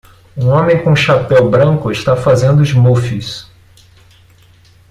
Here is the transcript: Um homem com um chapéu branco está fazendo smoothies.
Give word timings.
Um 0.35 0.47
homem 0.49 0.83
com 0.83 0.93
um 0.93 0.95
chapéu 0.95 1.47
branco 1.47 1.91
está 1.91 2.15
fazendo 2.17 2.65
smoothies. 2.65 3.47